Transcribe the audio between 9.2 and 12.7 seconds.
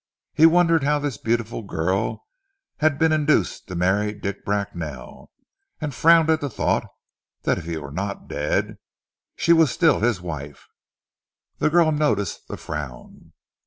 she was still his wife. The girl noticed the